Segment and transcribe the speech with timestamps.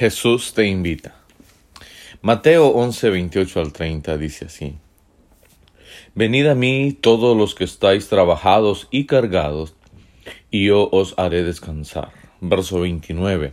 [0.00, 1.14] Jesús te invita.
[2.22, 4.76] Mateo 11, 28 al 30 dice así.
[6.14, 9.74] Venid a mí todos los que estáis trabajados y cargados,
[10.50, 12.12] y yo os haré descansar.
[12.40, 13.52] Verso 29.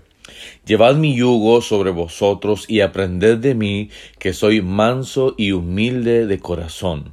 [0.66, 6.40] Llevad mi yugo sobre vosotros y aprended de mí, que soy manso y humilde de
[6.40, 7.12] corazón.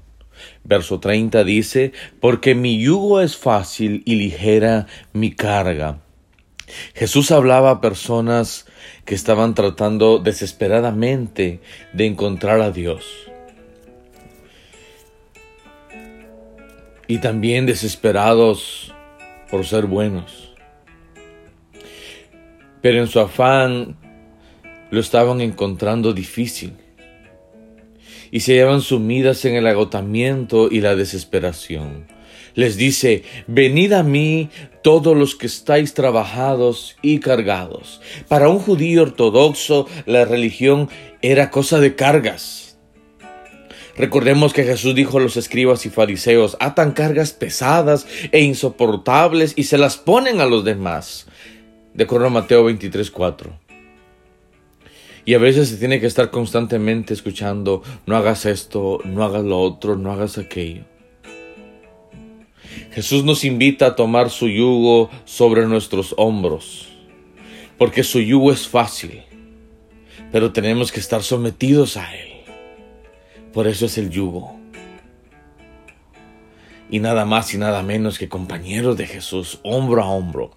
[0.63, 6.05] Verso 30 dice, porque mi yugo es fácil y ligera mi carga.
[6.95, 8.67] Jesús hablaba a personas
[9.05, 11.61] que estaban tratando desesperadamente
[11.93, 13.05] de encontrar a Dios.
[17.07, 18.95] Y también desesperados
[19.51, 20.55] por ser buenos.
[22.81, 23.97] Pero en su afán
[24.91, 26.77] lo estaban encontrando difícil.
[28.31, 32.14] Y se llevan sumidas en el agotamiento y la desesperación
[32.55, 34.51] les dice, venid a mí
[34.83, 38.01] todos los que estáis trabajados y cargados.
[38.29, 40.89] Para un judío ortodoxo la religión
[41.23, 42.65] era cosa de cargas.
[43.97, 49.65] Recordemos que Jesús dijo a los escribas y fariseos, atan cargas pesadas e insoportables y
[49.65, 51.27] se las ponen a los demás.
[51.95, 53.65] De a Mateo 23, 4.
[55.25, 59.61] Y a veces se tiene que estar constantemente escuchando, no hagas esto, no hagas lo
[59.61, 60.85] otro, no hagas aquello.
[62.95, 66.91] Jesús nos invita a tomar su yugo sobre nuestros hombros,
[67.77, 69.23] porque su yugo es fácil,
[70.31, 72.29] pero tenemos que estar sometidos a Él.
[73.53, 74.61] Por eso es el yugo.
[76.89, 80.53] Y nada más y nada menos que compañeros de Jesús, hombro a hombro,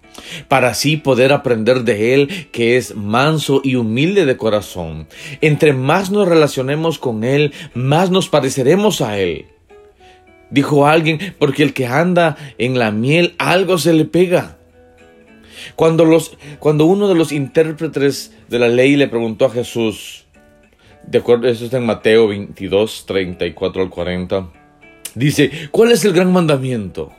[0.46, 5.08] para así poder aprender de Él que es manso y humilde de corazón.
[5.40, 9.46] Entre más nos relacionemos con Él, más nos pareceremos a Él
[10.50, 14.58] dijo alguien, porque el que anda en la miel algo se le pega.
[15.76, 20.26] Cuando, los, cuando uno de los intérpretes de la ley le preguntó a Jesús,
[21.06, 24.48] de acuerdo, eso está en Mateo 22, 34 al 40,
[25.14, 27.12] dice, ¿cuál es el gran mandamiento?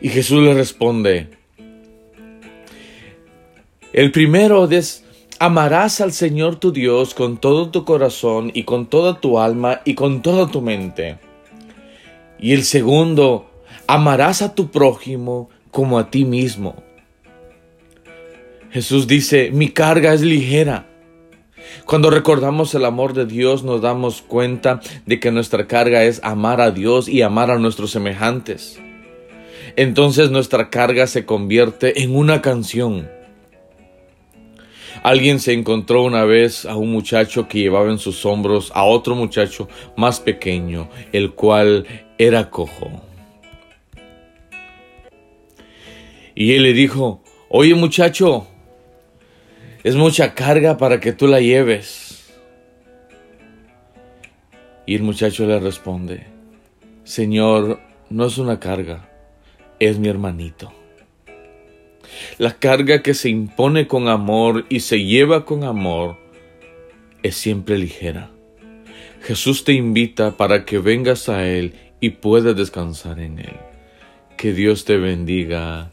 [0.00, 1.28] Y Jesús le responde,
[3.92, 5.04] el primero es,
[5.38, 9.94] amarás al Señor tu Dios con todo tu corazón y con toda tu alma y
[9.94, 11.18] con toda tu mente.
[12.38, 13.50] Y el segundo,
[13.86, 16.82] amarás a tu prójimo como a ti mismo.
[18.70, 20.86] Jesús dice, mi carga es ligera.
[21.84, 26.60] Cuando recordamos el amor de Dios nos damos cuenta de que nuestra carga es amar
[26.60, 28.80] a Dios y amar a nuestros semejantes.
[29.76, 33.08] Entonces nuestra carga se convierte en una canción.
[35.02, 39.14] Alguien se encontró una vez a un muchacho que llevaba en sus hombros a otro
[39.14, 41.86] muchacho más pequeño, el cual
[42.18, 43.02] era cojo.
[46.34, 48.46] Y él le dijo, oye muchacho,
[49.82, 52.34] es mucha carga para que tú la lleves.
[54.84, 56.26] Y el muchacho le responde,
[57.04, 59.08] Señor, no es una carga,
[59.80, 60.72] es mi hermanito.
[62.38, 66.16] La carga que se impone con amor y se lleva con amor
[67.22, 68.30] es siempre ligera.
[69.22, 73.56] Jesús te invita para que vengas a Él y puedas descansar en Él.
[74.36, 75.90] Que Dios te bendiga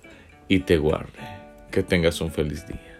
[0.47, 1.11] y te guarde.
[1.71, 2.92] Que tengas un feliz día.